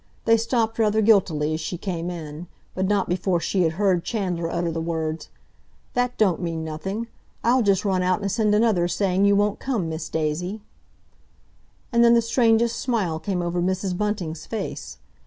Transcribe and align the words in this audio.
They 0.25 0.35
stopped 0.35 0.79
rather 0.79 0.99
guiltily 0.99 1.53
as 1.53 1.61
she 1.61 1.77
came 1.77 2.09
in, 2.09 2.47
but 2.73 2.87
not 2.87 3.07
before 3.07 3.39
she 3.39 3.61
had 3.61 3.73
heard 3.73 4.03
Chandler 4.03 4.49
utter 4.49 4.71
the 4.71 4.81
words: 4.81 5.29
"That 5.93 6.17
don't 6.17 6.41
mean 6.41 6.63
nothing! 6.63 7.05
I'll 7.43 7.61
just 7.61 7.85
run 7.85 8.01
out 8.01 8.19
and 8.19 8.31
send 8.31 8.55
another 8.55 8.87
saying 8.87 9.25
you 9.25 9.35
won't 9.35 9.59
come, 9.59 9.89
Miss 9.89 10.09
Daisy." 10.09 10.63
And 11.91 12.03
then 12.03 12.15
the 12.15 12.21
strangest 12.23 12.79
smile 12.79 13.19
came 13.19 13.43
over 13.43 13.61
Mrs. 13.61 13.95
Bunting's 13.95 14.47
face. 14.47 14.97